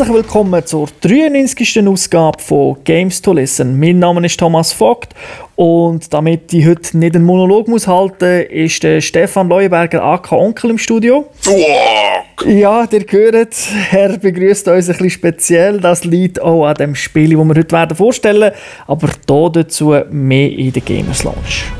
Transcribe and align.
Herzlich 0.00 0.16
willkommen 0.16 0.64
zur 0.64 0.88
93. 1.02 1.86
Ausgabe 1.86 2.40
von 2.40 2.78
Games 2.84 3.20
to 3.20 3.34
Listen. 3.34 3.78
Mein 3.78 3.98
Name 3.98 4.24
ist 4.24 4.40
Thomas 4.40 4.72
Vogt 4.72 5.12
und 5.56 6.10
damit 6.14 6.50
ich 6.54 6.66
heute 6.66 6.96
nicht 6.96 7.16
einen 7.16 7.26
Monolog 7.26 7.68
muss 7.68 7.86
halten, 7.86 8.46
ist 8.46 8.82
der 8.82 9.02
Stefan 9.02 9.50
Leuenberger 9.50 10.02
AK 10.02 10.32
Onkel 10.32 10.70
im 10.70 10.78
Studio. 10.78 11.26
Ja, 11.44 12.48
ihr 12.48 12.66
hört, 12.66 12.94
er 13.92 14.16
begrüßt 14.16 14.68
uns 14.68 14.88
ein 14.88 14.92
bisschen 14.94 15.10
speziell. 15.10 15.80
Das 15.82 16.02
liegt 16.04 16.40
auch 16.40 16.64
an 16.64 16.76
dem 16.76 16.94
Spiel, 16.94 17.36
das 17.36 17.44
wir 17.44 17.54
heute 17.56 17.70
werden 17.70 17.94
vorstellen, 17.94 18.52
aber 18.86 19.08
hier 19.28 19.50
dazu 19.52 19.94
mehr 20.10 20.50
in 20.50 20.72
der 20.72 20.80
Gamers 20.80 21.24
Lounge. 21.24 21.79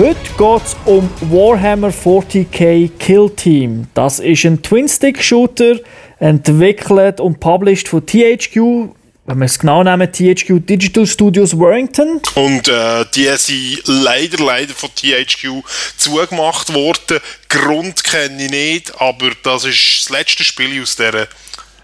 Heute 0.00 0.16
geht 0.38 0.62
es 0.64 0.76
um 0.86 1.10
Warhammer 1.30 1.90
40k 1.90 2.90
Kill 2.98 3.30
Team. 3.36 3.86
Das 3.92 4.18
ist 4.18 4.46
ein 4.46 4.62
Twin-Stick-Shooter, 4.62 5.76
entwickelt 6.18 7.20
und 7.20 7.38
published 7.38 7.86
von 7.86 8.06
THQ. 8.06 8.94
Wenn 9.26 9.38
wir 9.38 9.44
es 9.44 9.58
genau 9.58 9.84
nehmen, 9.84 10.10
THQ 10.10 10.66
Digital 10.66 11.06
Studios 11.06 11.54
Warrington. 11.58 12.22
Und 12.34 12.66
äh, 12.66 13.04
die 13.14 13.28
sind 13.36 13.82
leider, 13.84 14.42
leider 14.42 14.72
von 14.72 14.88
THQ 14.88 15.62
zugemacht 15.98 16.72
worden. 16.72 17.20
Grund 17.50 18.02
kenne 18.02 18.42
ich 18.42 18.50
nicht, 18.50 18.98
aber 19.02 19.32
das 19.42 19.66
ist 19.66 20.04
das 20.04 20.08
letzte 20.08 20.44
Spiel 20.44 20.80
aus 20.80 20.96
dieser 20.96 21.28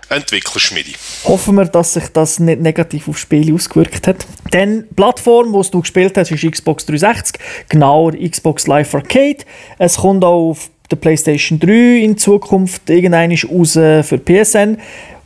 Entwicklerschmiede. 0.09 0.93
Hoffen 1.25 1.57
wir, 1.57 1.65
dass 1.65 1.95
sich 1.95 2.09
das 2.12 2.39
nicht 2.39 2.61
negativ 2.61 3.09
auf 3.09 3.19
Spiele 3.19 3.55
ausgewirkt 3.55 4.07
hat. 4.07 4.27
Denn 4.53 4.85
die 4.89 4.95
Plattform, 4.95 5.53
die 5.53 5.71
du 5.71 5.81
gespielt 5.81 6.17
hast, 6.17 6.31
ist 6.31 6.51
Xbox 6.51 6.87
360, 6.87 7.41
genauer 7.69 8.12
Xbox 8.12 8.67
Live 8.67 8.95
Arcade. 8.95 9.39
Es 9.79 9.97
kommt 9.97 10.25
auch 10.25 10.51
auf 10.51 10.71
der 10.91 10.97
PlayStation 10.97 11.59
3 11.59 12.05
in 12.05 12.17
Zukunft 12.17 12.89
irgendwann 12.89 13.33
raus 13.33 13.73
für 13.73 14.19
PSN. 14.19 14.79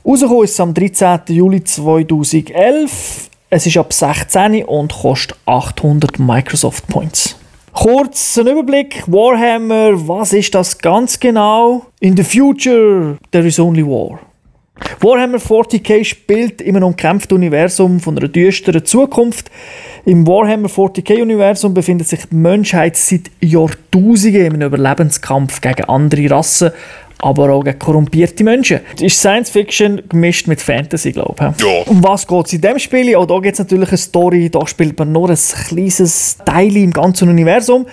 Rausgekommen 0.05 0.45
ist 0.45 0.53
es 0.53 0.61
am 0.61 0.73
13. 0.73 1.21
Juli 1.29 1.63
2011. 1.63 3.29
Es 3.51 3.67
ist 3.67 3.77
ab 3.77 3.93
16 3.93 4.65
und 4.65 4.93
kostet 4.93 5.37
800 5.45 6.19
Microsoft 6.19 6.87
Points. 6.87 7.37
Kurz 7.73 8.39
ein 8.39 8.47
Überblick. 8.47 9.05
Warhammer, 9.07 10.09
was 10.09 10.33
ist 10.33 10.55
das 10.55 10.79
ganz 10.79 11.21
genau? 11.21 11.87
In 12.01 12.17
the 12.17 12.25
future, 12.25 13.19
there 13.31 13.47
is 13.47 13.59
only 13.59 13.85
war. 13.85 14.21
Warhammer 15.01 15.39
40k 15.39 16.05
spielt 16.05 16.61
in 16.61 16.77
einem 16.77 16.89
umkämpften 16.89 17.37
Universum 17.37 18.01
von 18.01 18.19
einer 18.19 18.29
düsteren 18.29 18.85
Zukunft. 18.85 19.51
Im 20.05 20.27
Warhammer 20.27 20.69
40k-Universum 20.69 21.75
befindet 21.75 22.09
sich 22.09 22.21
die 22.31 22.35
Menschheit 22.35 22.97
seit 22.97 23.31
Jahrtausenden 23.41 24.47
in 24.47 24.55
einem 24.55 24.69
Überlebenskampf 24.69 25.61
gegen 25.61 25.85
andere 25.85 26.31
Rassen, 26.31 26.71
aber 27.19 27.51
auch 27.51 27.63
gegen 27.63 27.79
korrumpierte 27.79 28.45
Menschen. 28.45 28.81
Es 28.97 29.03
ist 29.03 29.19
Science 29.21 29.51
Fiction 29.51 30.03
gemischt 30.09 30.47
mit 30.47 30.61
Fantasy, 30.61 31.13
glaube 31.13 31.55
ich. 31.57 31.65
Ja. 31.65 31.83
Um 31.87 32.03
was 32.03 32.27
geht 32.27 32.47
es 32.47 32.53
in 32.55 32.61
dem 32.63 32.79
Spiel? 32.79 33.15
Auch 33.17 33.27
da 33.27 33.39
gibt 33.39 33.55
es 33.55 33.59
natürlich 33.59 33.89
eine 33.91 33.99
Story. 33.99 34.51
Da 34.51 34.67
spielt 34.67 34.99
man 34.99 35.13
nur 35.13 35.31
ein 35.31 35.39
kleines 35.69 36.39
Teil 36.45 36.77
im 36.77 36.93
ganzen 36.93 37.29
Universum. 37.29 37.87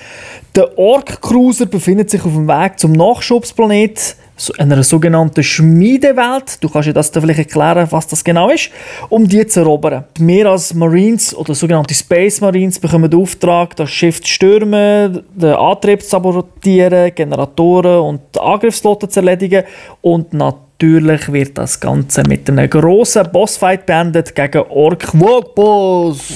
Der 0.58 0.76
Ork 0.76 1.22
Cruiser 1.22 1.68
befindet 1.68 2.10
sich 2.10 2.26
auf 2.26 2.34
dem 2.34 2.48
Weg 2.48 2.80
zum 2.80 2.94
Nachschubsplanet 2.94 4.16
einer 4.58 4.82
sogenannten 4.82 5.44
Schmiedewelt. 5.44 6.64
Du 6.64 6.68
kannst 6.68 6.88
dir 6.88 6.94
das 6.94 7.12
vielleicht 7.12 7.38
erklären, 7.38 7.88
was 7.92 8.08
das 8.08 8.24
genau 8.24 8.50
ist, 8.50 8.72
um 9.10 9.28
die 9.28 9.46
zu 9.46 9.60
erobern. 9.60 10.06
Wir 10.18 10.48
als 10.48 10.74
Marines 10.74 11.36
oder 11.36 11.54
sogenannte 11.54 11.94
Space 11.94 12.42
Marines 12.42 12.80
bekommen 12.80 13.08
den 13.08 13.22
Auftrag, 13.22 13.76
das 13.76 13.92
Schiff 13.92 14.20
zu 14.20 14.30
stürmen, 14.30 15.22
den 15.36 15.54
Antrieb 15.54 16.02
zu 16.02 16.10
sabotieren, 16.10 17.14
Generatoren 17.14 18.00
und 18.00 18.22
Angriffsloten 18.40 19.12
zu 19.12 19.20
erledigen 19.20 19.64
und 20.02 20.34
natürlich 20.34 21.32
wird 21.32 21.56
das 21.60 21.80
Ganze 21.80 22.24
mit 22.24 22.50
einem 22.50 22.68
grossen 22.68 23.32
Bossfight 23.32 23.86
beendet 23.86 24.34
gegen 24.34 24.64
Ork 24.70 25.08
Wogboss. 25.14 26.34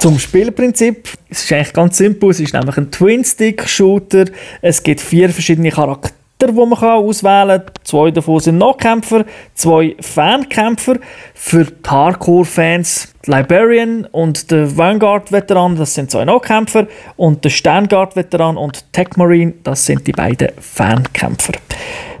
Zum 0.00 0.18
Spielprinzip. 0.18 1.08
Es 1.28 1.44
ist 1.44 1.52
eigentlich 1.52 1.72
ganz 1.72 1.98
simpel. 1.98 2.30
Es 2.30 2.40
ist 2.40 2.54
nämlich 2.54 2.76
ein 2.76 2.90
Twin-Stick-Shooter. 2.90 4.26
Es 4.62 4.82
gibt 4.82 5.00
vier 5.00 5.30
verschiedene 5.30 5.70
Charaktere 5.70 6.18
die 6.40 6.52
man 6.52 6.72
auswählen 6.72 7.62
kann. 7.64 7.72
Zwei 7.82 8.10
davon 8.10 8.40
sind 8.40 8.58
Nahkämpfer, 8.58 9.24
zwei 9.54 9.96
Fankämpfer. 10.00 10.96
Für 11.34 11.64
die 11.64 11.88
Hardcore-Fans 11.88 13.14
Librarian 13.26 14.04
und 14.06 14.50
der 14.50 14.76
Vanguard-Veteran, 14.76 15.76
das 15.76 15.94
sind 15.94 16.10
zwei 16.10 16.24
Nahkämpfer. 16.24 16.86
Und 17.16 17.44
der 17.44 17.50
Sternguard-Veteran 17.50 18.56
und 18.56 18.92
Tech 18.92 19.08
Marine, 19.16 19.54
das 19.64 19.84
sind 19.84 20.06
die 20.06 20.12
beiden 20.12 20.50
Fankämpfer. 20.60 21.54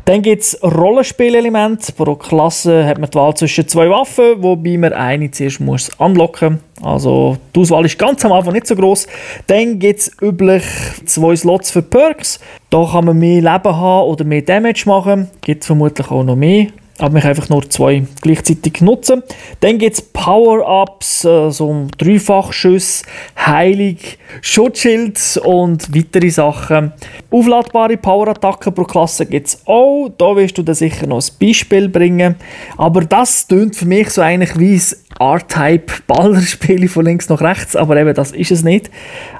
Dann 0.08 0.22
gibt 0.22 0.40
es 0.40 0.58
Rollenspielelemente. 0.62 1.92
Pro 1.92 2.14
Klasse 2.14 2.86
hat 2.86 2.96
man 2.96 3.10
die 3.10 3.14
Wahl 3.14 3.34
zwischen 3.34 3.68
zwei 3.68 3.90
Waffen, 3.90 4.42
wobei 4.42 4.78
man 4.78 4.94
eine 4.94 5.30
zuerst 5.30 5.60
muss 5.60 5.90
anlocken 6.00 6.60
muss. 6.80 6.86
Also 6.86 7.36
die 7.54 7.60
Auswahl 7.60 7.84
ist 7.84 7.98
ganz 7.98 8.24
am 8.24 8.32
Anfang 8.32 8.54
nicht 8.54 8.66
so 8.66 8.74
groß. 8.74 9.06
Dann 9.48 9.78
gibt 9.78 10.00
es 10.00 10.16
üblich 10.22 10.64
zwei 11.04 11.36
Slots 11.36 11.70
für 11.70 11.82
Perks. 11.82 12.40
Da 12.70 12.88
kann 12.90 13.04
man 13.04 13.18
mehr 13.18 13.42
Leben 13.42 13.76
haben 13.76 14.08
oder 14.08 14.24
mehr 14.24 14.40
Damage 14.40 14.84
machen. 14.86 15.28
Gibt 15.42 15.66
vermutlich 15.66 16.10
auch 16.10 16.24
noch 16.24 16.36
mehr 16.36 16.68
aber 16.98 17.18
ich 17.18 17.24
einfach 17.24 17.48
nur 17.48 17.68
zwei 17.70 18.04
gleichzeitig 18.20 18.80
nutzen. 18.80 19.22
Dann 19.60 19.78
gibt 19.78 19.94
es 19.94 20.02
Power-Ups, 20.02 21.24
äh, 21.24 21.50
so 21.50 21.86
Dreifachschüsse, 21.96 23.04
Heilig, 23.38 24.18
Schutzschild 24.42 25.40
und 25.44 25.94
weitere 25.94 26.30
Sachen. 26.30 26.92
Aufladbare 27.30 27.96
Power-Attacken 27.96 28.74
pro 28.74 28.84
Klasse 28.84 29.26
gibt 29.26 29.46
es 29.46 29.62
auch. 29.66 30.10
Da 30.18 30.34
wirst 30.36 30.58
du 30.58 30.62
dann 30.62 30.74
sicher 30.74 31.06
noch 31.06 31.22
ein 31.22 31.32
Beispiel 31.40 31.88
bringen. 31.88 32.34
Aber 32.76 33.02
das 33.02 33.46
tönt 33.46 33.76
für 33.76 33.86
mich 33.86 34.10
so 34.10 34.20
eigentlich 34.20 34.58
wie 34.58 34.74
ein 34.74 34.82
R-Type-Ballerspiel 35.20 36.88
von 36.88 37.04
links 37.04 37.28
nach 37.28 37.40
rechts, 37.40 37.76
aber 37.76 37.96
eben 37.96 38.14
das 38.14 38.32
ist 38.32 38.50
es 38.50 38.62
nicht. 38.62 38.90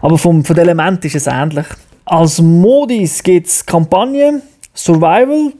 Aber 0.00 0.18
vom, 0.18 0.44
von 0.44 0.54
den 0.54 0.64
Elementen 0.64 1.06
ist 1.06 1.16
es 1.16 1.26
ähnlich. 1.26 1.66
Als 2.04 2.40
Modis 2.40 3.22
gibt 3.22 3.48
es 3.48 3.66
Kampagne, 3.66 4.42
Survival, 4.74 5.52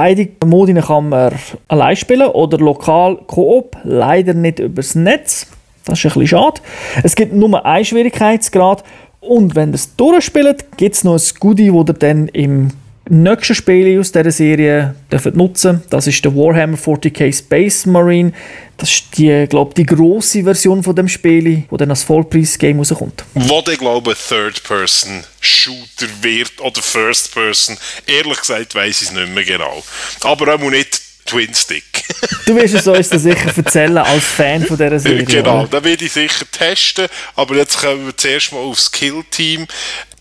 Beide 0.00 0.28
Modi 0.46 0.74
kann 0.74 1.08
man 1.08 1.34
allein 1.66 1.96
spielen 1.96 2.28
oder 2.28 2.56
lokal 2.58 3.16
Koop, 3.26 3.76
leider 3.82 4.32
nicht 4.32 4.60
übers 4.60 4.94
Netz. 4.94 5.48
Das 5.86 5.98
ist 5.98 6.04
ein 6.04 6.20
bisschen 6.20 6.28
schade. 6.28 6.60
Es 7.02 7.16
gibt 7.16 7.32
nur 7.32 7.66
einen 7.66 7.84
Schwierigkeitsgrad 7.84 8.84
und 9.18 9.56
wenn 9.56 9.70
ihr 9.70 9.74
es 9.74 9.96
durchspielt, 9.96 10.76
gibt 10.76 10.94
es 10.94 11.02
noch 11.02 11.14
ein 11.14 11.40
Goodie, 11.40 11.72
das 11.72 11.88
ihr 11.88 11.94
dann 11.94 12.28
im 12.28 12.68
nächsten 13.08 13.54
Spiel 13.54 13.98
aus 13.98 14.12
dieser 14.12 14.30
Serie 14.30 14.94
dürft 15.10 15.34
nutzen 15.34 15.82
Das 15.90 16.06
ist 16.06 16.24
der 16.24 16.34
Warhammer 16.34 16.76
40k 16.76 17.36
Space 17.36 17.86
Marine. 17.86 18.32
Das 18.76 18.90
ist 18.90 19.16
die, 19.16 19.46
glaube 19.48 19.74
die 19.74 19.86
grosse 19.86 20.44
Version 20.44 20.82
von 20.82 20.94
dem 20.94 21.08
Spiel, 21.08 21.64
wo 21.68 21.76
dann 21.76 21.90
als 21.90 22.04
Vollpreis-Game 22.04 22.78
rauskommt. 22.78 23.24
Wo 23.34 23.62
ich 23.68 23.78
glaube, 23.78 24.14
Third-Person-Shooter 24.14 26.06
wird 26.22 26.60
oder 26.60 26.80
First-Person, 26.80 27.76
ehrlich 28.06 28.38
gesagt 28.38 28.74
weiß 28.74 29.02
ich 29.02 29.08
es 29.08 29.14
nicht 29.14 29.34
mehr 29.34 29.44
genau. 29.44 29.82
Aber 30.20 30.54
auch 30.54 30.70
nicht 30.70 31.00
Twin 31.28 31.52
Stick. 31.52 32.04
du 32.46 32.56
wirst 32.56 32.74
es 32.74 32.86
uns 32.86 33.08
dann 33.10 33.18
sicher 33.18 33.52
erzählen 33.54 33.98
als 33.98 34.24
Fan 34.24 34.64
von 34.64 34.78
dieser 34.78 34.98
Serie. 34.98 35.24
Genau, 35.24 35.66
da 35.66 35.84
werde 35.84 36.04
ich 36.04 36.12
sicher 36.12 36.46
testen. 36.50 37.06
Aber 37.36 37.54
jetzt 37.56 37.78
kommen 37.78 38.06
wir 38.06 38.16
zuerst 38.16 38.52
mal 38.52 38.60
aufs 38.60 38.90
Kill-Team 38.90 39.66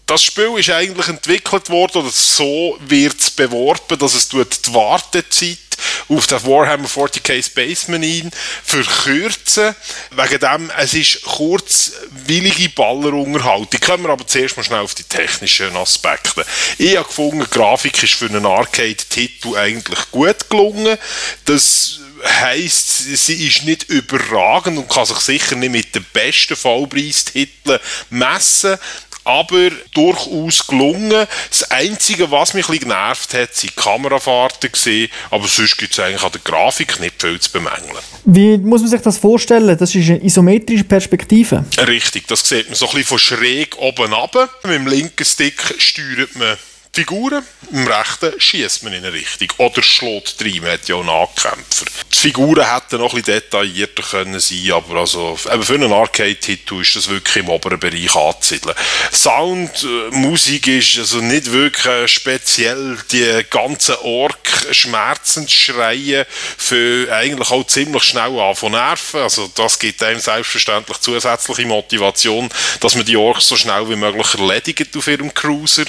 das 0.07 0.23
Spiel 0.23 0.57
ist 0.57 0.69
eigentlich 0.69 1.07
entwickelt 1.09 1.69
worden, 1.69 2.01
oder 2.01 2.09
so 2.09 2.77
wird 2.87 3.19
es 3.19 3.29
beworben, 3.29 3.99
dass 3.99 4.13
es 4.13 4.29
die 4.29 4.37
Wartezeit 4.73 5.57
auf 6.09 6.25
den 6.27 6.43
Warhammer 6.45 6.87
40k 6.87 7.43
Space 7.43 7.87
Marine 7.89 8.31
verkürzen. 8.63 9.75
Wegen 10.11 10.39
dem, 10.39 10.71
es 10.77 10.93
ist 10.93 11.21
kurzwillige 11.23 12.69
Ballerunterhaltung. 12.69 13.79
Kommen 13.81 14.03
wir 14.03 14.11
aber 14.11 14.25
zuerst 14.25 14.57
mal 14.57 14.63
schnell 14.63 14.79
auf 14.79 14.95
die 14.95 15.03
technischen 15.03 15.75
Aspekte. 15.75 16.45
Ich 16.77 16.95
habe 16.95 17.07
gefunden, 17.07 17.45
die 17.45 17.49
Grafik 17.49 18.01
ist 18.01 18.13
für 18.13 18.25
einen 18.27 18.45
Arcade-Titel 18.45 19.57
eigentlich 19.57 19.99
gut 20.11 20.49
gelungen. 20.49 20.97
Das 21.45 21.99
heisst, 22.23 22.99
sie 22.99 23.47
ist 23.47 23.63
nicht 23.63 23.89
überragend 23.89 24.77
und 24.77 24.89
kann 24.89 25.05
sich 25.05 25.19
sicher 25.19 25.55
nicht 25.55 25.71
mit 25.71 25.95
den 25.95 26.05
besten 26.13 26.55
Vollpreistiteln 26.55 27.79
messen, 28.09 28.77
aber 29.27 29.71
durchaus 29.93 30.65
gelungen. 30.65 31.27
Das 31.49 31.69
Einzige, 31.69 32.31
was 32.31 32.53
mich 32.53 32.69
ein 32.69 32.79
genervt 32.79 33.33
hat, 33.33 33.53
sind 33.53 33.75
Kamerafahrten 33.75 34.71
gesehen, 34.71 35.09
aber 35.29 35.47
sonst 35.47 35.77
gibt 35.77 35.93
es 35.93 35.99
eigentlich 35.99 36.23
an 36.23 36.31
der 36.31 36.41
Grafik 36.43 36.99
nicht 37.01 37.21
viel 37.21 37.39
zu 37.39 37.51
bemängeln. 37.51 38.03
Wie 38.23 38.57
muss 38.57 38.81
man 38.81 38.89
sich 38.89 39.01
das 39.01 39.17
vorstellen? 39.17 39.77
Das 39.77 39.93
ist 39.93 40.09
eine 40.09 40.23
isometrische 40.23 40.85
Perspektive. 40.85 41.65
Richtig, 41.87 42.27
das 42.27 42.47
sieht 42.47 42.67
man 42.67 42.75
so 42.75 42.85
ein 42.85 42.91
bisschen 42.91 43.07
von 43.07 43.19
schräg 43.19 43.77
oben 43.77 44.13
ab. 44.13 44.33
Mit 44.63 44.73
dem 44.73 44.87
linken 44.87 45.25
Stick 45.25 45.61
steuert 45.77 46.35
man 46.35 46.57
Figuren, 46.97 47.45
im 47.71 47.85
rechten 47.85 48.41
schießt 48.41 48.81
man 48.81 48.91
in 48.91 49.05
eine 49.05 49.13
Richtung. 49.13 49.49
Oder 49.57 49.83
schlägt 49.83 50.43
rein, 50.43 50.63
man 50.63 50.71
hat 50.71 50.87
ja 50.87 50.95
auch 50.95 51.03
Nahkämpfer. 51.03 51.85
Die 52.11 52.17
Figuren 52.17 52.73
hätten 52.73 52.97
noch 52.97 53.13
ein 53.13 53.21
bisschen 53.21 53.39
detaillierter 53.39 54.01
können 54.01 54.39
sein 54.39 54.71
aber 54.71 55.01
also, 55.01 55.37
eben 55.53 55.61
für 55.61 55.75
einen 55.75 55.93
Arcade-Titel 55.93 56.81
ist 56.81 56.95
das 56.95 57.07
wirklich 57.07 57.35
im 57.35 57.49
oberen 57.49 57.79
Bereich 57.79 58.15
anzusiedeln. 58.15 58.75
Sound, 59.13 59.83
äh, 59.83 60.09
Musik 60.09 60.65
ist 60.65 60.97
also 60.97 61.21
nicht 61.21 61.51
wirklich 61.51 62.11
speziell. 62.11 62.97
Die 63.11 63.45
ganzen 63.47 63.93
Ork-Schmerzensschreien 64.01 66.25
für 66.57 67.13
eigentlich 67.13 67.51
auch 67.51 67.67
ziemlich 67.67 68.05
schnell 68.05 68.39
an 68.39 68.55
von 68.55 68.71
Nerven. 68.71 69.21
Also 69.21 69.51
das 69.53 69.77
gibt 69.77 70.01
einem 70.01 70.19
selbstverständlich 70.19 70.97
zusätzliche 70.97 71.67
Motivation, 71.67 72.49
dass 72.79 72.95
man 72.95 73.05
die 73.05 73.17
Orks 73.17 73.49
so 73.49 73.55
schnell 73.55 73.87
wie 73.87 73.95
möglich 73.95 74.33
erledigt 74.33 74.97
auf 74.97 75.07
ihrem 75.07 75.31
Cruiser. 75.31 75.85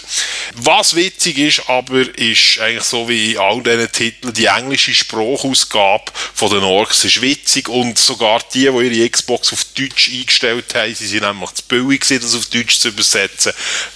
Was 0.55 0.98
witzig 0.99 1.39
ist, 1.39 1.63
aber 1.69 2.01
ist 2.19 2.59
eigentlich 2.61 2.85
so 2.85 3.09
wie 3.09 3.33
in 3.33 3.39
all 3.39 3.63
diesen 3.63 3.91
Titeln, 3.93 4.35
die 4.35 4.47
englische 4.47 4.93
Sprachausgabe 4.95 6.13
von 6.35 6.51
den 6.51 6.65
Orks 6.65 7.05
ist 7.05 7.23
witzig 7.23 7.69
und 7.69 7.99
sogar 7.99 8.41
die, 8.53 8.69
die 8.71 8.99
ihre 8.99 9.09
Xbox 9.09 9.53
auf 9.53 9.65
Deutsch 9.77 10.11
eingestellt 10.13 10.75
haben, 10.75 10.95
sie 10.95 11.07
sind 11.07 11.23
nämlich 11.23 11.51
zu 11.53 11.63
billig 11.69 12.01
gewesen, 12.01 12.23
das 12.23 12.35
auf 12.35 12.47
Deutsch 12.47 12.79
zu 12.79 12.89
übersetzen, 12.89 13.53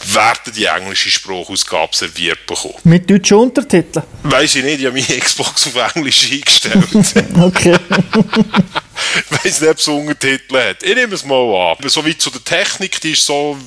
werden 0.06 0.52
die 0.56 0.64
englische 0.64 1.10
Sprachausgabe 1.10 1.94
serviert 1.94 2.46
bekommen. 2.46 2.74
Mit 2.84 3.10
deutschen 3.10 3.38
Untertiteln? 3.38 4.04
Weiß 4.22 4.54
ich 4.54 4.64
nicht, 4.64 4.80
ich 4.80 4.86
habe 4.86 5.00
meine 5.00 5.20
Xbox 5.20 5.66
auf 5.66 5.94
Englisch 5.94 6.30
eingestellt. 6.30 6.84
okay. 7.40 7.76
ich 9.30 9.44
weiß 9.44 9.60
nicht, 9.60 9.70
ob 9.70 9.78
es 9.78 9.88
Untertitel 9.88 10.56
hat. 10.56 10.82
Ich 10.82 10.94
nehme 10.94 11.14
es 11.14 11.24
mal 11.24 11.72
an. 11.72 11.88
So 11.88 12.04
wie 12.06 12.16
zu 12.16 12.30
der 12.30 12.44
Technik, 12.44 13.00
die 13.00 13.12
ist 13.12 13.26
so 13.26 13.58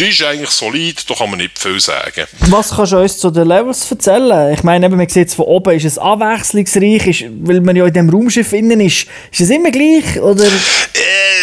die 0.00 0.08
ist 0.08 0.22
eigentlich 0.22 0.50
solid, 0.50 1.08
da 1.08 1.14
kann 1.14 1.30
man 1.30 1.38
nicht 1.38 1.58
viel 1.58 1.78
sagen. 1.78 2.26
Was 2.48 2.70
kannst 2.70 2.92
du 2.92 2.98
uns 2.98 3.18
zu 3.18 3.30
den 3.30 3.46
Levels 3.46 3.90
erzählen? 3.90 4.54
Ich 4.54 4.62
meine, 4.62 4.88
man 4.88 5.08
sieht 5.08 5.28
es 5.28 5.34
von 5.34 5.44
oben, 5.44 5.76
ist 5.76 5.84
es 5.84 5.98
abwechslungsreich, 5.98 7.06
ist, 7.06 7.24
weil 7.42 7.60
man 7.60 7.76
ja 7.76 7.86
in 7.86 7.92
diesem 7.92 8.08
Raumschiff 8.08 8.52
innen 8.54 8.80
ist. 8.80 9.06
Ist 9.30 9.40
es 9.40 9.50
immer 9.50 9.70
gleich? 9.70 10.18
Oder? 10.20 10.46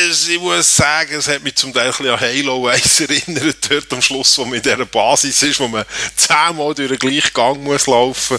Ich 0.09 0.39
muss 0.39 0.75
sagen, 0.75 1.15
es 1.17 1.27
hat 1.27 1.43
mich 1.43 1.55
zum 1.55 1.73
Teil 1.73 1.91
ein 1.99 2.07
an 2.07 2.19
Halo 2.19 2.67
1 2.67 3.01
erinnert, 3.01 3.57
dort 3.69 3.93
am 3.93 4.01
Schluss, 4.01 4.37
wo 4.37 4.45
man 4.45 4.55
in 4.55 4.61
dieser 4.61 4.85
Basis 4.85 5.41
ist, 5.43 5.59
wo 5.59 5.67
man 5.67 5.85
zehnmal 6.15 6.73
durch 6.73 6.89
den 6.89 6.97
gleichen 6.97 7.33
Gang 7.33 7.63
muss 7.63 7.87
laufen 7.87 8.37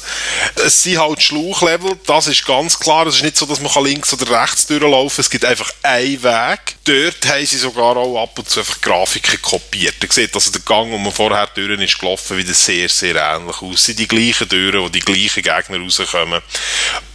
muss. 0.56 0.64
Es 0.66 0.82
sind 0.82 0.98
halt 0.98 1.22
Schlauchlevel, 1.22 1.92
das 2.06 2.26
ist 2.26 2.44
ganz 2.46 2.78
klar. 2.78 3.06
Es 3.06 3.16
ist 3.16 3.22
nicht 3.22 3.36
so, 3.36 3.46
dass 3.46 3.60
man 3.60 3.84
links 3.84 4.12
oder 4.12 4.42
rechts 4.42 4.66
durchlaufen 4.66 5.16
kann. 5.16 5.22
Es 5.22 5.30
gibt 5.30 5.44
einfach 5.44 5.70
einen 5.82 6.22
Weg. 6.22 6.76
Dort 6.84 7.28
haben 7.28 7.46
sie 7.46 7.58
sogar 7.58 7.96
auch 7.96 8.22
ab 8.22 8.38
und 8.38 8.48
zu 8.48 8.60
einfach 8.60 8.80
Grafiken 8.80 9.40
kopiert. 9.42 10.07
Ihr 10.08 10.14
seht 10.14 10.34
also 10.34 10.50
der 10.50 10.62
Gang, 10.62 10.90
wo 10.90 10.96
man 10.96 11.12
vorher 11.12 11.48
durch 11.54 11.80
ist 11.82 11.98
gelaufen, 11.98 12.38
wieder 12.38 12.54
sehr, 12.54 12.88
sehr 12.88 13.14
ähnlich 13.14 13.60
aus. 13.60 13.74
Es 13.74 13.86
sind 13.86 13.98
die 13.98 14.08
gleichen 14.08 14.48
Türen, 14.48 14.82
wo 14.82 14.88
die 14.88 15.00
gleichen 15.00 15.42
Gegner 15.42 15.78
rauskommen. 15.78 16.40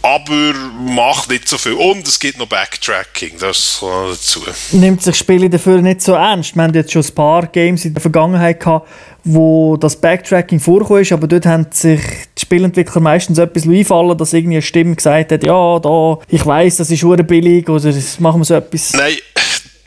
Aber 0.00 0.54
macht 0.78 1.28
nicht 1.30 1.48
so 1.48 1.58
viel. 1.58 1.72
Und 1.72 2.06
es 2.06 2.20
gibt 2.20 2.38
noch 2.38 2.46
Backtracking, 2.46 3.32
das 3.38 3.80
dazu. 3.80 4.42
Nimmt 4.72 5.02
sich 5.02 5.16
Spiele 5.16 5.50
dafür 5.50 5.82
nicht 5.82 6.02
so 6.02 6.12
ernst? 6.12 6.54
Wir 6.54 6.62
haben 6.62 6.74
jetzt 6.74 6.92
schon 6.92 7.02
ein 7.02 7.14
paar 7.14 7.46
Games 7.48 7.84
in 7.84 7.94
der 7.94 8.00
Vergangenheit 8.00 8.60
gehabt, 8.60 8.88
wo 9.24 9.76
das 9.76 9.96
Backtracking 9.96 10.58
ist, 10.58 11.12
aber 11.12 11.26
dort 11.26 11.46
haben 11.46 11.66
sich 11.70 12.00
die 12.36 12.42
Spielentwickler 12.42 13.00
meistens 13.00 13.38
etwas 13.38 13.66
einfallen, 13.66 14.16
dass 14.16 14.32
irgendwie 14.32 14.56
eine 14.56 14.62
Stimme 14.62 14.94
gesagt 14.94 15.32
hat, 15.32 15.42
ja, 15.42 15.78
da, 15.78 16.18
ich 16.28 16.44
weiß, 16.44 16.76
das 16.76 16.90
ist 16.90 17.04
billig 17.26 17.68
oder 17.68 17.92
machen 18.18 18.40
wir 18.40 18.44
so 18.44 18.54
etwas. 18.54 18.92
Nein, 18.92 19.14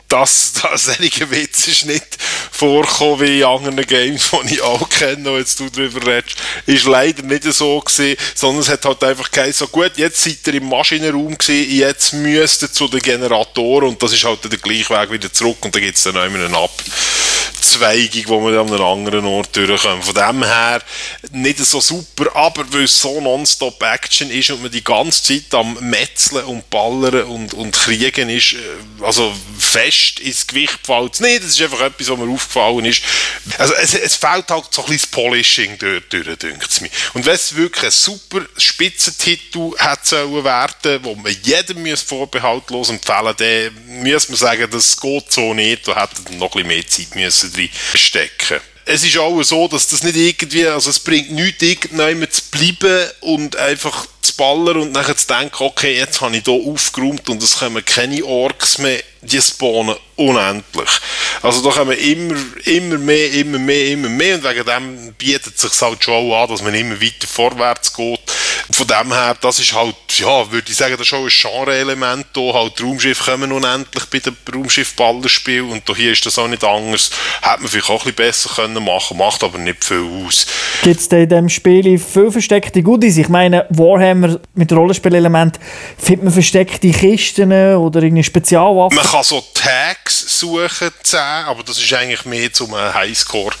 dass 0.08 0.54
da 0.54 0.76
solche 0.76 1.30
Witz 1.30 1.68
ist 1.68 1.84
nicht 1.84 2.16
vorkommen 2.50 3.20
wie 3.20 3.40
in 3.40 3.44
anderen 3.44 3.86
Games, 3.86 4.30
die 4.44 4.54
ich 4.54 4.62
auch 4.62 4.88
kenne, 4.88 5.30
und 5.30 5.38
jetzt 5.38 5.60
du 5.60 5.68
darüber 5.68 6.06
redest, 6.06 6.36
ist 6.66 6.86
leider 6.86 7.22
nicht 7.22 7.44
so 7.44 7.80
gewesen, 7.80 8.16
sondern 8.34 8.62
es 8.62 8.68
hat 8.68 8.84
halt 8.84 9.04
einfach 9.04 9.30
geheißen, 9.30 9.66
so 9.66 9.68
gut, 9.68 9.92
jetzt 9.96 10.24
seid 10.24 10.46
ihr 10.46 10.54
im 10.54 10.68
Maschinenraum 10.68 11.36
gewesen, 11.36 11.70
jetzt 11.70 12.12
müsst 12.14 12.62
ihr 12.62 12.72
zu 12.72 12.88
den 12.88 13.00
Generatoren 13.00 13.88
und 13.88 14.02
das 14.02 14.12
ist 14.12 14.24
halt 14.24 14.50
der 14.50 14.58
gleiche 14.58 14.90
Weg 14.90 15.12
wieder 15.12 15.32
zurück 15.32 15.58
und 15.60 15.74
da 15.74 15.80
gibt 15.80 15.96
es 15.96 16.04
dann 16.04 16.16
auch 16.16 16.24
immer 16.24 16.38
eine 16.38 16.48
Abzweigung, 17.58 18.28
wo 18.28 18.40
man 18.40 18.56
an 18.56 18.68
einem 18.68 18.82
anderen 18.82 19.24
Ort 19.24 19.56
durchkommt. 19.56 20.04
Von 20.04 20.14
dem 20.14 20.44
her 20.44 20.80
nicht 21.32 21.58
so 21.58 21.80
super, 21.80 22.34
aber 22.36 22.64
weil 22.72 22.84
es 22.84 23.00
so 23.00 23.20
nonstop 23.20 23.82
Action 23.82 24.30
ist 24.30 24.50
und 24.50 24.62
man 24.62 24.70
die 24.70 24.84
ganze 24.84 25.22
Zeit 25.22 25.52
am 25.54 25.74
Metzeln 25.80 26.44
und 26.44 26.70
Ballern 26.70 27.24
und, 27.24 27.54
und 27.54 27.72
Kriegen 27.72 28.30
ist, 28.30 28.54
äh, 28.54 29.04
also 29.04 29.34
fest 29.58 30.20
ins 30.20 30.46
Gewicht 30.46 30.78
fällt 30.84 31.14
es 31.14 31.20
nicht. 31.20 31.42
Das 31.42 31.50
ist 31.50 31.62
einfach 31.62 31.80
etwas, 31.80 32.08
was 32.08 32.18
mir 32.18 32.32
aufgefallen 32.32 32.84
ist. 32.84 33.02
Also 33.58 33.74
es, 33.74 33.94
es 33.94 34.14
fehlt 34.14 34.48
halt 34.50 34.66
so 34.70 34.84
ein 34.84 34.92
bisschen 34.92 35.10
Polishing 35.10 35.78
dort 35.78 36.12
durch, 36.12 36.38
denkt 36.38 36.68
es 36.70 36.80
mir. 36.80 36.90
Und 37.14 37.26
wenn 37.26 37.34
es 37.34 37.56
wirklich 37.56 37.84
ein 37.84 37.90
super 37.90 38.42
Spitzentitel 38.56 39.72
hätte 39.78 40.44
werden, 40.44 41.00
wo 41.02 41.14
man 41.16 41.36
jedem 41.42 41.96
vorbehaltlos 41.96 42.90
empfehlen 42.90 43.34
dann 43.36 44.02
müsste 44.02 44.32
man 44.32 44.38
sagen, 44.38 44.68
das 44.70 45.00
geht 45.00 45.32
so 45.32 45.54
nicht. 45.54 45.88
Da 45.88 46.02
hätte 46.02 46.34
noch 46.36 46.54
ein 46.54 46.62
bisschen 46.62 46.68
mehr 46.68 46.86
Zeit 46.86 47.14
müssen 47.14 47.57
stecken. 47.94 48.60
Es 48.84 49.04
ist 49.04 49.18
auch 49.18 49.42
so, 49.42 49.68
dass 49.68 49.88
das 49.88 50.02
nicht 50.02 50.16
irgendwie, 50.16 50.66
also 50.66 50.88
es 50.90 51.00
bringt 51.00 51.30
nichts, 51.30 51.62
irgendjemand 51.62 52.32
zu 52.32 52.42
bleiben 52.50 53.10
und 53.20 53.56
einfach 53.56 54.06
zu 54.28 54.36
ballern 54.36 54.78
und 54.78 54.92
nachher 54.92 55.16
zu 55.16 55.26
denken, 55.26 55.62
okay, 55.64 55.96
jetzt 55.96 56.20
habe 56.20 56.36
ich 56.36 56.44
hier 56.44 56.54
aufgeräumt 56.54 57.28
und 57.28 57.42
es 57.42 57.58
kommen 57.58 57.84
keine 57.84 58.24
Orks 58.24 58.78
mehr 58.78 59.00
die 59.22 59.40
spawnen 59.40 59.96
unendlich. 60.16 60.88
Also 61.42 61.62
da 61.62 61.70
kommen 61.70 61.96
immer, 61.96 62.36
immer 62.64 62.98
mehr, 62.98 63.32
immer 63.32 63.58
mehr, 63.58 63.88
immer 63.88 64.08
mehr 64.08 64.36
und 64.36 64.44
wegen 64.44 64.64
dem 64.64 65.12
bietet 65.14 65.54
es 65.56 65.60
sich 65.60 65.80
halt 65.80 66.02
schon 66.02 66.32
an, 66.32 66.48
dass 66.48 66.62
man 66.62 66.74
immer 66.74 67.00
weiter 67.00 67.26
vorwärts 67.26 67.94
geht. 67.94 68.20
Von 68.70 68.86
dem 68.86 69.12
her, 69.12 69.36
das 69.40 69.60
ist 69.60 69.72
halt, 69.72 69.94
ja, 70.16 70.50
würde 70.50 70.70
ich 70.70 70.76
sagen, 70.76 70.92
das 70.92 71.02
ist 71.02 71.06
schon 71.06 71.24
ein 71.24 71.30
Genre-Element 71.30 72.26
da, 72.32 72.40
halt 72.52 72.82
Raumschiffe 72.82 73.30
kommen 73.30 73.52
unendlich 73.52 74.04
bei 74.06 74.18
dem 74.18 74.36
Raumschiff-Ballerspiel 74.52 75.62
und 75.62 75.96
hier 75.96 76.12
ist 76.12 76.26
das 76.26 76.38
auch 76.38 76.48
nicht 76.48 76.64
anders. 76.64 77.10
Hätte 77.40 77.60
man 77.60 77.68
vielleicht 77.68 77.90
auch 77.90 78.04
ein 78.04 78.12
bisschen 78.12 78.14
besser 78.14 78.50
können 78.56 78.84
machen, 78.84 79.16
macht 79.16 79.42
aber 79.42 79.58
nicht 79.58 79.84
viel 79.84 80.04
aus. 80.26 80.46
Gibt 80.82 81.00
es 81.00 81.06
in 81.06 81.28
diesem 81.28 81.48
Spiel 81.48 81.98
viel 81.98 82.30
versteckte 82.30 82.82
Goodies? 82.82 83.16
Ich 83.16 83.28
meine, 83.28 83.66
Warhammer 83.70 84.17
mit 84.54 84.72
Rollenspielelement, 84.72 85.58
findet 85.96 86.24
man 86.24 86.32
versteckte 86.32 86.90
Kisten 86.90 87.52
oder 87.52 88.02
irgendeine 88.02 88.24
Spezialwaffe? 88.24 88.94
Man 88.94 89.04
kann 89.04 89.22
so 89.22 89.42
Tags 89.54 90.38
suchen, 90.38 90.90
10, 91.02 91.18
aber 91.46 91.62
das 91.62 91.78
ist 91.78 91.92
eigentlich 91.92 92.24
mehr 92.24 92.52
zum 92.52 92.74
Highscore 92.74 93.54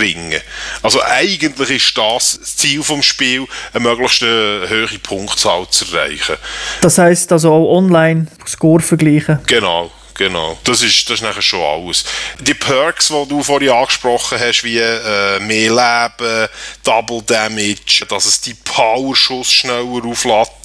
ringen. 0.00 0.40
Also 0.82 1.00
eigentlich 1.02 1.70
ist 1.70 1.96
das 1.96 2.30
das 2.40 2.56
Ziel 2.56 2.82
vom 2.82 3.02
Spiel, 3.02 3.46
eine 3.72 3.82
möglichst 3.82 4.22
hohe 4.22 4.98
Punktzahl 5.02 5.68
zu 5.70 5.84
erreichen. 5.94 6.36
Das 6.80 6.98
heißt 6.98 7.32
also 7.32 7.52
auch 7.52 7.76
online 7.76 8.26
Score 8.46 8.80
vergleichen? 8.80 9.38
Genau. 9.46 9.90
Genau, 10.20 10.58
das 10.64 10.82
ist, 10.82 11.08
das 11.08 11.14
ist 11.14 11.22
nachher 11.22 11.40
schon 11.40 11.62
alles. 11.62 12.04
Die 12.40 12.52
Perks, 12.52 13.08
die 13.08 13.26
du 13.26 13.42
vorhin 13.42 13.70
angesprochen 13.70 14.38
hast, 14.38 14.62
wie 14.62 14.76
äh, 14.76 15.40
mehr 15.40 15.70
Leben, 15.70 16.48
Double 16.82 17.22
Damage, 17.22 18.04
dass 18.06 18.26
es 18.26 18.38
die 18.42 18.52
Power-Schuss 18.52 19.50
schneller 19.50 20.04
auflädt, 20.04 20.59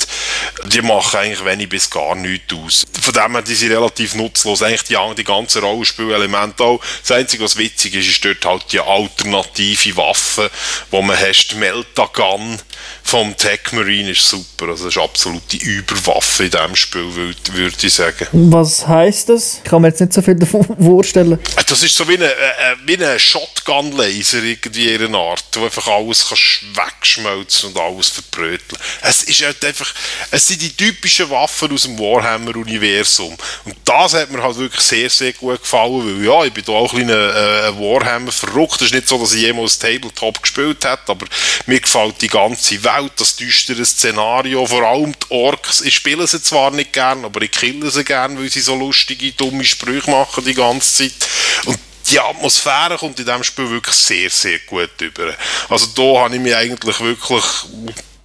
die 0.65 0.81
machen 0.81 1.17
eigentlich 1.19 1.45
wenig 1.45 1.69
bis 1.69 1.89
gar 1.89 2.15
nichts 2.15 2.53
aus. 2.53 2.85
Von 3.01 3.13
dem 3.13 3.31
her, 3.33 3.41
die 3.41 3.55
sind 3.55 3.71
relativ 3.71 4.15
nutzlos. 4.15 4.61
Eigentlich 4.61 4.83
die, 4.83 4.97
die 5.17 5.23
ganzen 5.23 5.63
Rollenspielelemente 5.63 6.63
auch. 6.63 6.81
Das 7.01 7.11
Einzige, 7.11 7.43
was 7.43 7.57
witzig 7.57 7.95
ist, 7.95 8.07
ist 8.07 8.25
dort 8.25 8.45
halt 8.45 8.71
die 8.71 8.79
alternative 8.79 9.97
Waffe, 9.97 10.49
wo 10.91 11.01
man 11.01 11.17
hast, 11.17 11.49
die 11.49 11.55
Melta 11.55 12.05
Gun 12.13 12.59
vom 13.03 13.37
Tech 13.37 13.71
Marine 13.71 14.11
ist 14.11 14.27
super. 14.27 14.69
Also 14.69 14.85
das 14.85 14.95
ist 14.95 15.01
absolute 15.01 15.57
Überwaffe 15.57 16.45
in 16.45 16.51
diesem 16.51 16.75
Spiel, 16.75 17.15
würde 17.15 17.75
ich 17.79 17.93
sagen. 17.93 18.27
Was 18.31 18.87
heisst 18.87 19.29
das? 19.29 19.59
Ich 19.63 19.69
kann 19.69 19.81
mir 19.81 19.89
jetzt 19.89 20.01
nicht 20.01 20.13
so 20.13 20.21
viel 20.21 20.35
davon 20.35 20.63
vorstellen. 20.79 21.33
Äh, 21.33 21.63
das 21.67 21.83
ist 21.83 21.95
so 21.95 22.07
wie 22.07 22.15
ein 22.15 22.21
äh, 22.23 22.27
äh 22.27 23.05
ein 23.05 23.19
Shotgun-Laser 23.19 24.41
irgendwie 24.41 24.89
in 24.89 25.05
einer 25.05 25.19
Art, 25.19 25.45
wo 25.53 25.65
einfach 25.65 25.87
alles 25.87 26.27
kannst 26.27 26.63
wegschmelzen 26.75 27.69
und 27.69 27.77
alles 27.77 28.09
verbröteln. 28.09 28.81
Es 29.01 29.23
ist 29.23 29.43
halt 29.43 29.63
einfach, 29.63 29.93
es 30.35 30.49
sind 30.49 30.61
die 30.61 30.75
typischen 30.75 31.29
Waffen 31.29 31.71
aus 31.71 31.83
dem 31.83 31.97
Warhammer-Universum. 31.97 33.37
Und 33.63 33.75
das 33.85 34.15
hat 34.15 34.29
mir 34.29 34.43
halt 34.43 34.57
wirklich 34.57 34.81
sehr, 34.81 35.09
sehr 35.09 35.31
gut 35.31 35.61
gefallen, 35.61 36.19
weil 36.19 36.25
ja, 36.25 36.43
ich 36.43 36.51
bin 36.51 36.65
da 36.65 36.73
auch 36.73 36.93
ein 36.93 37.07
kleiner 37.07 37.69
äh, 37.69 37.79
Warhammer 37.79 38.33
verrückt. 38.33 38.81
Es 38.81 38.87
ist 38.87 38.93
nicht 38.93 39.07
so, 39.07 39.17
dass 39.17 39.33
ich 39.33 39.43
jemals 39.43 39.79
Tabletop 39.79 40.41
gespielt 40.41 40.83
habe, 40.83 41.01
aber 41.07 41.25
mir 41.67 41.79
gefällt 41.79 42.21
die 42.21 42.27
ganze 42.27 42.83
Welt, 42.83 43.13
das 43.15 43.37
düstere 43.37 43.85
Szenario, 43.85 44.65
vor 44.65 44.83
allem 44.83 45.13
die 45.13 45.31
Orks. 45.33 45.79
Ich 45.79 45.95
spiele 45.95 46.27
sie 46.27 46.41
zwar 46.41 46.69
nicht 46.71 46.91
gern, 46.91 47.23
aber 47.23 47.41
ich 47.41 47.51
kille 47.51 47.89
sie 47.89 48.03
gern, 48.03 48.37
weil 48.37 48.49
sie 48.49 48.59
so 48.59 48.75
lustige 48.75 49.31
dumme 49.31 49.63
Sprüche 49.63 50.11
machen 50.11 50.43
die 50.43 50.53
ganze 50.53 51.09
Zeit. 51.09 51.29
Und 51.63 51.79
die 52.11 52.19
Atmosphäre 52.19 52.97
kommt 52.97 53.17
in 53.19 53.25
diesem 53.25 53.43
Spiel 53.45 53.69
wirklich 53.69 53.95
sehr, 53.95 54.29
sehr 54.29 54.59
gut 54.59 54.99
über. 54.99 55.33
Also 55.69 55.87
da 55.95 56.25
habe 56.25 56.35
ich 56.35 56.41
mich 56.41 56.53
eigentlich 56.53 56.99
wirklich 56.99 57.43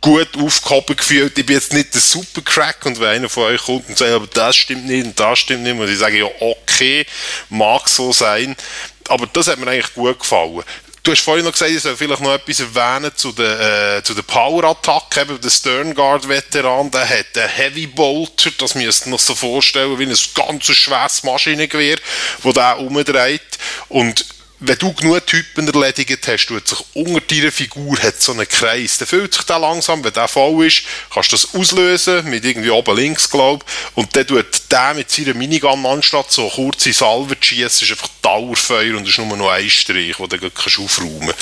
gut 0.00 0.28
aufgehoben 0.36 0.96
gefühlt. 0.96 1.36
Ich 1.38 1.46
bin 1.46 1.56
jetzt 1.56 1.72
nicht 1.72 1.94
der 1.94 2.00
Supercrack 2.00 2.86
und 2.86 3.00
wenn 3.00 3.08
einer 3.08 3.28
von 3.28 3.44
euch 3.44 3.62
kommt 3.62 3.88
und 3.88 3.98
sagt, 3.98 4.10
aber 4.10 4.26
das 4.26 4.56
stimmt 4.56 4.86
nicht 4.86 5.06
und 5.06 5.20
das 5.20 5.38
stimmt 5.38 5.62
nicht, 5.62 5.76
muss 5.76 5.90
ich 5.90 5.98
sagen, 5.98 6.16
ja, 6.16 6.28
okay, 6.40 7.06
mag 7.48 7.88
so 7.88 8.12
sein. 8.12 8.56
Aber 9.08 9.26
das 9.26 9.48
hat 9.48 9.58
mir 9.58 9.70
eigentlich 9.70 9.94
gut 9.94 10.18
gefallen. 10.18 10.62
Du 11.02 11.12
hast 11.12 11.20
vorhin 11.20 11.44
noch 11.44 11.52
gesagt, 11.52 11.70
ich 11.70 11.80
soll 11.80 11.96
vielleicht 11.96 12.20
noch 12.20 12.34
etwas 12.34 12.60
erwähnen 12.60 13.10
zu 13.14 13.32
der, 13.32 13.96
äh, 13.96 14.02
zu 14.02 14.12
der 14.12 14.22
Power-Attacke. 14.22 15.22
Eben 15.22 15.40
der 15.40 15.48
Sternguard-Veteran, 15.48 16.90
der 16.90 17.08
hat 17.08 17.38
einen 17.38 17.48
Heavy 17.48 17.86
Bolter, 17.86 18.50
das 18.58 18.74
müsst 18.74 19.06
ihr 19.06 19.10
noch 19.10 19.18
so 19.18 19.34
vorstellen, 19.34 19.98
wie 19.98 20.04
ein 20.04 20.16
ganz 20.34 20.66
schweres 20.66 21.22
Maschinengewehr, 21.22 21.96
das 22.44 22.54
der 22.54 22.78
umdreht. 22.78 23.40
Und 23.88 24.26
wenn 24.60 24.78
du 24.78 24.92
genug 24.92 25.26
Typen 25.26 25.66
erledigt 25.66 26.26
hast, 26.28 26.46
tut 26.46 26.68
sich 26.68 26.78
unter 26.94 27.20
deiner 27.20 27.50
Figur 27.50 27.98
hat 27.98 28.20
so 28.20 28.32
einen 28.32 28.46
Kreis. 28.46 28.98
Dann 28.98 29.08
fühlt 29.08 29.32
sich 29.32 29.42
der 29.44 29.58
langsam, 29.58 30.04
wenn 30.04 30.12
der 30.12 30.28
voll 30.28 30.66
ist, 30.66 30.82
kannst 31.12 31.32
du 31.32 31.36
das 31.36 31.54
auslösen, 31.54 32.28
mit 32.28 32.44
irgendwie 32.44 32.70
oben 32.70 32.96
links, 32.96 33.30
glaube 33.30 33.64
und 33.94 34.14
dann 34.14 34.26
tut 34.26 34.46
der 34.70 34.94
mit 34.94 35.10
seiner 35.10 35.34
Minigun 35.34 35.86
anstatt 35.86 36.30
so 36.30 36.48
kurze 36.48 36.92
Salve 36.92 37.40
zu 37.40 37.48
schießen, 37.48 37.86
ist 37.86 37.90
einfach 37.90 38.08
Dauerfeuer 38.22 38.96
und 38.96 39.04
es 39.04 39.10
ist 39.10 39.18
nur 39.18 39.36
noch 39.36 39.50
ein 39.50 39.68
Strich, 39.70 40.16
den 40.16 40.28
du 40.28 40.38
dann 40.38 40.50
aufräumen 40.84 41.32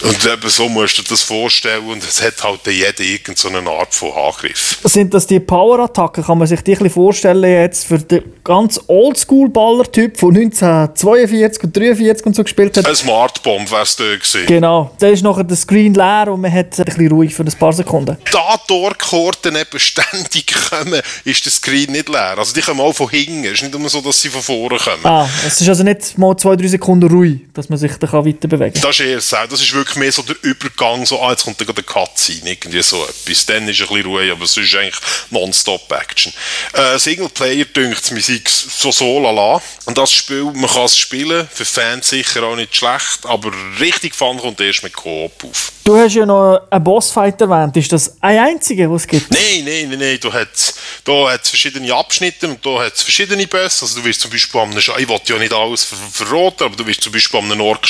kannst. 0.00 0.04
Und 0.04 0.32
eben 0.32 0.50
so 0.50 0.68
musst 0.68 0.98
du 0.98 1.02
dir 1.02 1.08
das 1.08 1.22
vorstellen 1.22 1.86
und 1.86 2.02
es 2.02 2.22
hat 2.22 2.42
halt 2.42 2.60
jeder 2.66 3.00
irgendeine 3.00 3.70
Art 3.70 3.94
von 3.94 4.12
Angriff. 4.12 4.78
Sind 4.84 5.14
das 5.14 5.26
die 5.26 5.40
Power-Attacken? 5.40 6.24
Kann 6.24 6.38
man 6.38 6.46
sich 6.46 6.60
die 6.60 6.76
ein 6.76 6.90
vorstellen 6.90 7.42
jetzt 7.42 7.86
für 7.86 7.98
den 7.98 8.22
ganz 8.44 8.80
Oldschool-Baller-Typ 8.86 10.18
von 10.18 10.36
1942 10.36 11.64
und 11.64 11.76
1943 11.76 12.26
und 12.26 12.36
so 12.36 12.44
gespielt 12.50 12.76
hat. 12.76 12.86
Ein 12.86 12.96
Smart 12.96 13.42
Bomb 13.42 13.70
wäre 13.70 13.82
es 13.82 13.96
da 13.96 14.04
gewesen. 14.04 14.46
Genau. 14.46 14.90
Da 14.98 15.08
ist 15.08 15.22
nachher 15.22 15.44
der 15.44 15.56
Screen 15.56 15.94
leer 15.94 16.28
und 16.28 16.40
man 16.40 16.52
hat 16.52 16.78
ein 16.78 16.84
bisschen 16.84 17.08
ruhig 17.08 17.34
für 17.34 17.42
ein 17.42 17.52
paar 17.52 17.72
Sekunden. 17.72 18.16
Da 18.30 18.56
Torkorten 18.66 19.56
eben 19.56 19.78
ständig 19.78 20.52
kommen, 20.70 21.00
ist 21.24 21.44
der 21.44 21.52
Screen 21.52 21.92
nicht 21.92 22.08
leer. 22.08 22.36
Also 22.38 22.52
die 22.52 22.60
kommen 22.60 22.80
auch 22.80 22.92
von 22.92 23.08
hinten. 23.08 23.44
Es 23.44 23.52
ist 23.54 23.62
nicht 23.62 23.74
immer 23.74 23.88
so, 23.88 24.00
dass 24.00 24.20
sie 24.20 24.28
von 24.28 24.42
vorne 24.42 24.78
kommen. 24.78 25.04
Ah, 25.04 25.28
es 25.46 25.60
ist 25.60 25.68
also 25.68 25.82
nicht 25.82 26.18
mal 26.18 26.36
zwei, 26.36 26.56
drei 26.56 26.68
Sekunden 26.68 27.08
ruhig, 27.10 27.40
dass 27.54 27.68
man 27.68 27.78
sich 27.78 27.92
da 27.96 28.12
weiter 28.12 28.48
bewegen 28.48 28.74
kann. 28.74 28.82
Das 28.82 28.98
ist 28.98 29.06
eher 29.06 29.20
so. 29.20 29.36
Das 29.48 29.60
ist 29.60 29.72
wirklich 29.72 29.96
mehr 29.96 30.12
so 30.12 30.22
der 30.22 30.36
Übergang, 30.42 31.06
so, 31.06 31.20
ah, 31.20 31.30
jetzt 31.30 31.44
kommt 31.44 31.60
da 31.60 31.64
gerade 31.64 31.78
eine 31.78 32.06
Cutscene, 32.06 32.50
irgendwie 32.50 32.82
so 32.82 33.02
etwas. 33.04 33.46
Dann 33.46 33.68
ist 33.68 33.80
ein 33.80 33.88
bisschen 33.88 34.06
ruhig, 34.06 34.30
aber 34.30 34.44
es 34.44 34.56
ist 34.56 34.74
eigentlich 34.74 35.00
Non-Stop-Action. 35.30 36.32
Äh, 36.74 36.98
Singleplayer 36.98 37.64
dünkt 37.64 38.02
es 38.02 38.10
mir 38.10 38.40
so 38.54 38.90
so 38.90 39.20
lala. 39.20 39.60
Und 39.86 39.98
das 39.98 40.12
Spiel, 40.12 40.44
man 40.44 40.68
kann 40.68 40.84
es 40.84 40.98
spielen, 40.98 41.48
für 41.52 41.64
Fans 41.64 42.08
sicher 42.08 42.39
auch 42.44 42.56
nicht 42.56 42.74
schlecht, 42.74 43.24
aber 43.24 43.50
richtig 43.78 44.14
Fun 44.14 44.38
kommt 44.38 44.60
erst 44.60 44.82
mit 44.82 44.94
Coop 44.94 45.32
auf. 45.44 45.72
Du 45.84 45.96
hast 45.96 46.14
ja 46.14 46.24
noch 46.24 46.60
einen 46.70 46.84
Bossfight 46.84 47.40
erwähnt. 47.40 47.76
Ist 47.76 47.92
das 47.92 48.16
ein 48.20 48.38
einziger, 48.38 48.90
was 48.90 49.02
es 49.02 49.08
gibt? 49.08 49.30
Nein, 49.30 49.64
nein, 49.64 49.88
nein, 49.88 49.98
nein. 49.98 50.18
Du 50.20 50.32
hast, 50.32 50.78
da 51.04 51.32
hat 51.32 51.46
verschiedene 51.46 51.92
Abschnitte 51.92 52.48
und 52.48 52.64
da 52.64 52.84
hat 52.84 52.94
es 52.94 53.02
verschiedene 53.02 53.46
Bosse. 53.46 53.84
Also 53.84 54.00
du 54.00 54.04
wirst 54.04 54.20
zum 54.20 54.30
Beispiel 54.30 54.60
am, 54.60 54.76
ich 54.76 54.88
will 54.88 55.20
ja 55.24 55.38
nicht 55.38 55.52
alles 55.52 55.84
ver 55.84 55.96
verraten, 56.12 56.64
aber 56.64 56.76
du 56.76 56.86
wirst 56.86 57.02
zum 57.02 57.12
Beispiel 57.12 57.40
am 57.40 57.60
Ork 57.60 57.86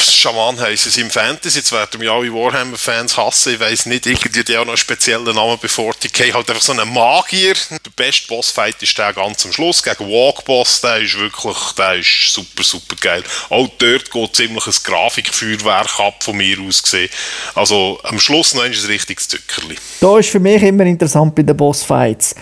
Schaman 0.00 0.60
heisst 0.60 0.86
es 0.86 0.96
im 0.98 1.10
Fantasy. 1.10 1.58
Jetzt 1.58 1.72
werden 1.72 1.98
mich 1.98 2.10
alle 2.10 2.32
Warhammer-Fans 2.32 3.16
hassen. 3.16 3.54
Ich 3.54 3.60
weiss 3.60 3.86
nicht, 3.86 4.06
irgendwie 4.06 4.44
die 4.44 4.56
auch 4.56 4.64
noch 4.64 4.72
einen 4.72 4.76
speziellen 4.76 5.34
Namen 5.34 5.58
bevor 5.60 5.92
die 6.02 6.08
K 6.08 6.32
halt 6.32 6.48
einfach 6.48 6.62
so 6.62 6.72
einen 6.72 6.92
Magier. 6.92 7.54
Der 7.70 7.90
beste 7.94 8.28
Bossfight 8.28 8.82
ist 8.82 8.96
der 8.96 9.12
ganz 9.12 9.44
am 9.44 9.52
Schluss 9.52 9.82
gegen 9.82 10.08
Walkboss. 10.08 10.80
Der 10.80 10.98
ist 10.98 11.18
wirklich, 11.18 11.58
der 11.76 11.94
ist 11.96 12.32
super, 12.32 12.62
super 12.62 12.96
geil. 13.00 13.24
Auch 13.48 13.68
dort 13.78 14.10
geht 14.10 14.36
ziemlich 14.36 14.66
ein 14.66 14.74
Grafikfeuerwerk 14.84 16.00
ab, 16.00 16.22
von 16.22 16.36
mir 16.36 16.58
aus 16.60 16.82
gesehen. 16.82 17.10
Also 17.54 18.00
am 18.04 18.18
Schluss 18.18 18.54
noch 18.54 18.62
ein 18.62 18.72
richtiges 18.72 19.28
Zückerli. 19.28 19.76
Da 20.00 20.18
ist 20.18 20.30
für 20.30 20.40
mich 20.40 20.62
immer 20.62 20.84
interessant 20.84 21.34
bei 21.34 21.42
den 21.42 21.56
Bossfights. 21.56 22.34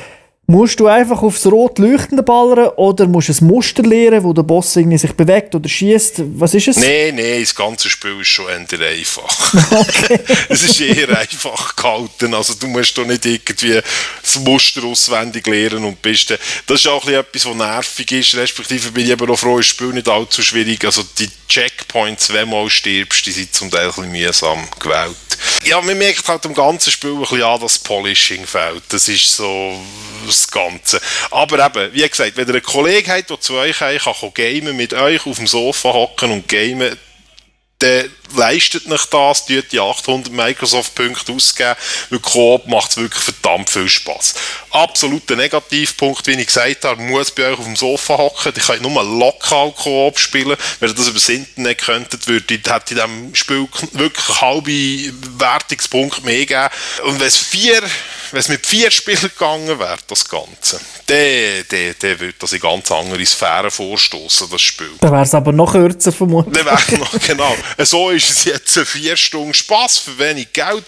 Musst 0.51 0.81
du 0.81 0.87
einfach 0.87 1.21
aufs 1.21 1.45
rot 1.45 1.79
leuchtende 1.79 2.23
ballern 2.23 2.71
oder 2.77 3.07
musst 3.07 3.29
du 3.29 3.35
ein 3.35 3.47
Muster 3.49 3.83
lernen, 3.83 4.25
wo 4.25 4.33
der 4.33 4.45
Boss 4.45 4.77
irgendwie 4.77 4.97
sich 4.97 5.13
bewegt 5.13 5.55
oder 5.55 5.69
schießt? 5.69 6.23
Was 6.37 6.55
ist 6.55 6.69
es? 6.69 6.77
Nein, 6.79 7.17
nein, 7.17 7.41
das 7.43 7.55
ganze 7.55 7.91
Spiel 7.91 8.19
ist 8.23 8.29
schon 8.29 8.47
eher 8.49 8.89
einfach. 8.89 9.29
Okay. 9.79 10.19
es 10.49 10.63
ist 10.63 10.81
eher 10.81 11.19
einfach 11.19 11.77
gehalten. 11.77 12.33
Also 12.33 12.55
du 12.55 12.67
musst 12.67 12.97
doch 12.97 13.05
nicht 13.05 13.27
irgendwie 13.27 13.79
das 14.23 14.39
Muster 14.39 14.85
auswendig 14.85 15.47
lernen 15.47 15.85
und 15.85 16.01
bist 16.01 16.31
Das 16.31 16.81
ist 16.81 16.87
auch 16.87 17.07
etwas, 17.07 17.45
was 17.45 17.55
nervig 17.55 18.11
ist. 18.13 18.35
Respektive 18.35 18.91
bin 18.91 19.05
ich 19.05 19.11
eben 19.11 19.31
auch 19.31 19.39
froh, 19.39 19.59
das 19.59 19.67
Spiel 19.67 19.89
nicht 19.89 20.09
allzu 20.09 20.43
schwierig. 20.43 20.83
Also 20.83 21.03
die 21.19 21.29
Checkpoints, 21.49 22.33
wenn 22.33 22.49
du 22.49 22.57
mal 22.57 22.71
stirbst, 22.71 23.27
die 23.27 23.33
sind 23.33 23.53
zum 23.53 23.71
Teil 23.71 23.89
ein 23.89 23.89
bisschen 23.89 24.13
mühsam 24.13 24.67
gewählt. 24.79 25.17
Ja, 25.65 25.81
man 25.81 25.99
merkt 25.99 26.27
halt 26.29 26.45
im 26.45 26.55
ganzen 26.55 26.91
Spiel 26.91 27.13
ein 27.13 27.21
bisschen 27.21 27.43
an, 27.43 27.61
dass 27.61 27.79
Polishing 27.79 28.47
fehlt. 28.47 28.83
Das 28.89 29.09
ist 29.09 29.37
so 29.37 29.79
das 30.43 30.51
Ganze. 30.51 31.01
Aber 31.31 31.65
eben, 31.65 31.93
wie 31.93 32.09
gesagt, 32.09 32.37
wenn 32.37 32.49
ihr 32.49 32.55
einen 32.55 32.63
Kollegen 32.63 33.11
habt, 33.11 33.31
der 33.31 33.41
zu 33.41 33.55
euch 33.55 33.79
kommt, 33.79 34.19
kann 34.21 34.35
gamen, 34.35 34.77
mit 34.77 34.95
euch 34.95 35.27
auf 35.27 35.37
dem 35.37 35.47
Sofa 35.47 35.93
hocken 35.93 36.31
und 36.33 36.49
gamen, 36.49 36.97
dann 37.79 38.11
leistet 38.35 38.89
nicht 38.89 39.15
das, 39.15 39.47
die 39.47 39.63
800 39.79 40.33
Microsoft-Punkte 40.33 41.33
ausgeben, 41.33 41.77
weil 42.11 42.19
Coop 42.19 42.67
macht 42.67 42.97
wirklich 42.97 43.23
verdammt 43.23 43.71
viel 43.71 43.89
Spaß. 43.89 44.35
Absoluter 44.71 45.37
Negativpunkt, 45.37 46.27
wie 46.27 46.33
ich 46.33 46.47
gesagt 46.47 46.85
habe, 46.85 47.01
muss 47.01 47.31
bei 47.31 47.53
euch 47.53 47.59
auf 47.59 47.65
dem 47.65 47.77
Sofa 47.77 48.19
hocken, 48.19 48.53
ihr 48.55 48.63
könnt 48.63 48.83
nur 48.83 49.03
lokal 49.05 49.73
Coop 49.73 50.19
spielen, 50.19 50.57
wenn 50.81 50.91
ihr 50.91 50.95
das 50.95 51.07
über 51.07 51.21
das 51.21 51.29
Internet 51.29 51.79
könntet, 51.79 52.27
würde, 52.27 52.55
hätte 52.55 52.95
in 52.95 52.97
diesem 52.97 53.35
Spiel 53.35 53.69
wirklich 53.93 54.41
halbe 54.41 55.13
Wertungspunkte 55.39 56.23
mehr 56.23 56.47
geben. 56.47 56.69
Und 57.05 57.21
wenn 57.21 57.29
es 57.29 57.39
vier 57.39 57.81
wenn 58.33 58.41
es 58.41 58.49
mit 58.49 58.67
vier 58.67 58.91
Spielern 58.91 59.23
gegangen 59.23 59.79
wäre, 59.79 59.99
das 60.07 60.29
Ganze, 60.29 60.81
dann, 61.09 61.65
dann, 61.69 61.95
dann 61.99 62.21
würde 62.21 62.35
das 62.39 62.53
in 62.53 62.61
ganz 62.61 62.91
andere 62.91 63.25
Sphären 63.25 63.71
vorstoßen, 63.71 64.49
das 64.51 64.61
Spiel. 64.61 64.91
Dann 65.01 65.13
wäre 65.13 65.23
es 65.23 65.35
aber 65.35 65.53
noch 65.53 65.73
kürzer 65.73 66.13
vermutlich. 66.13 66.63
Dann 66.63 66.67
wäre 66.67 66.99
noch, 67.01 67.13
genau. 67.27 67.57
So 67.79 68.11
ist 68.11 68.31
es 68.31 68.45
jetzt 68.45 68.79
vier 68.81 69.17
Stunden 69.17 69.55
Spaß 69.55 69.99
für 69.99 70.19
wenig 70.19 70.53
Geld 70.53 70.85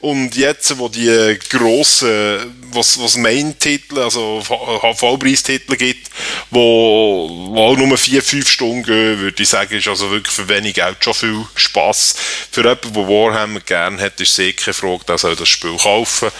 und 0.00 0.36
jetzt, 0.36 0.78
wo 0.78 0.88
die 0.88 1.38
grossen, 1.48 2.54
was, 2.72 3.00
was 3.00 3.16
Main-Titel, 3.16 3.98
also 3.98 4.42
Vollpreistitel 4.42 5.76
gibt, 5.76 6.10
wo, 6.50 7.28
wo 7.50 7.60
auch 7.60 7.76
nur 7.76 7.96
vier, 7.96 8.22
fünf 8.22 8.50
Stunden 8.50 8.82
gehen, 8.82 9.18
würde 9.18 9.42
ich 9.42 9.48
sagen, 9.48 9.76
ist 9.76 9.88
also 9.88 10.10
wirklich 10.10 10.34
für 10.34 10.48
wenig 10.48 10.74
Geld 10.74 10.96
schon 11.00 11.14
viel 11.14 11.44
Spaß. 11.54 12.14
Für 12.50 12.62
jemanden, 12.62 12.92
der 12.92 13.08
Warhammer 13.08 13.60
gerne 13.60 14.02
hat, 14.02 14.20
ist 14.20 14.36
keine 14.36 14.74
Frage, 14.74 15.04
der 15.06 15.18
soll 15.18 15.36
das 15.36 15.48
Spiel 15.48 15.76
kaufen. 15.76 16.30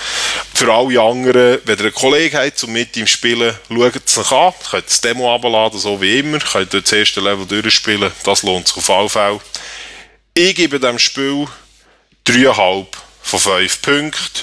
Für 0.55 0.73
alle 0.73 1.01
anderen, 1.01 1.61
wenn 1.65 1.79
ihr 1.79 1.85
einen 1.85 1.95
Kollegen 1.95 2.37
habt 2.37 2.63
und 2.65 2.73
mit 2.73 2.97
ihm 2.97 3.07
spielen, 3.23 3.55
schaut 3.69 4.03
es 4.05 4.19
euch 4.19 4.33
an. 4.33 4.53
Könnt 4.69 4.87
das 4.87 5.01
Demo 5.01 5.33
abladen, 5.33 5.79
so 5.79 6.01
wie 6.01 6.19
immer. 6.19 6.39
Könnt 6.41 6.75
das 6.75 6.93
erste 6.93 7.21
Level 7.21 7.47
durchspielen. 7.47 8.11
Das 8.25 8.43
lohnt 8.43 8.67
sich 8.67 8.77
auf 8.77 8.91
alle 8.91 9.09
Fälle. 9.09 9.41
Ich 10.35 10.57
gebe 10.57 10.81
dem 10.81 10.99
Spiel 10.99 11.47
3,5 12.27 12.87
von 13.23 13.39
5 13.39 13.83
Punkten 13.83 14.43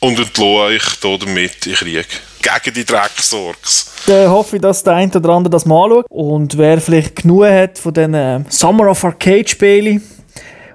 und 0.00 0.18
entlohne 0.18 0.64
euch 0.66 0.84
damit 1.00 1.66
in 1.66 1.74
Krieg. 1.74 2.06
Gegen 2.42 2.74
die 2.74 2.84
Drecksorgs. 2.84 3.92
Dann 4.06 4.30
hoffe 4.30 4.56
ich, 4.56 4.62
dass 4.62 4.82
der 4.82 4.94
eine 4.94 5.12
oder 5.12 5.30
andere 5.30 5.50
das 5.50 5.64
mal 5.64 5.84
anschaut. 5.84 6.06
Und 6.08 6.56
wer 6.58 6.80
vielleicht 6.80 7.16
genug 7.16 7.46
hat 7.46 7.78
von 7.78 7.94
diesen 7.94 8.46
Summer 8.48 8.90
of 8.90 9.04
Arcade 9.04 9.48
Spielen 9.48 10.02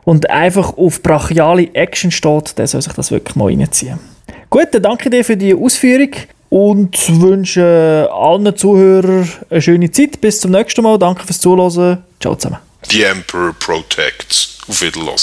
und 0.03 0.29
einfach 0.29 0.77
auf 0.77 1.01
brachiale 1.01 1.73
Action 1.73 2.11
steht, 2.11 2.57
der 2.57 2.67
soll 2.67 2.81
sich 2.81 2.93
das 2.93 3.11
wirklich 3.11 3.35
mal 3.35 3.47
reinziehen. 3.47 3.99
Gut, 4.49 4.67
dann 4.71 4.83
danke 4.83 5.09
dir 5.09 5.23
für 5.25 5.35
die 5.37 5.53
Ausführung 5.53 6.11
und 6.49 7.21
wünsche 7.21 8.09
allen 8.11 8.55
Zuhörern 8.55 9.29
eine 9.49 9.61
schöne 9.61 9.91
Zeit. 9.91 10.21
Bis 10.21 10.41
zum 10.41 10.51
nächsten 10.51 10.81
Mal. 10.81 10.97
Danke 10.97 11.25
fürs 11.25 11.39
Zuhören. 11.39 12.03
Ciao 12.19 12.35
zusammen. 12.35 12.59
The 12.89 13.03
Emperor 13.03 13.53
Protects. 13.59 14.57
Auf 14.67 14.81
Wiederhören. 14.81 15.17